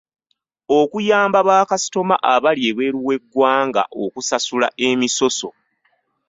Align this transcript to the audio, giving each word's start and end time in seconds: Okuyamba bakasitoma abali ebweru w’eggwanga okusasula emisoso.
Okuyamba 0.79 1.39
bakasitoma 1.49 2.15
abali 2.33 2.61
ebweru 2.69 2.99
w’eggwanga 3.07 3.81
okusasula 4.03 4.67
emisoso. 4.87 5.49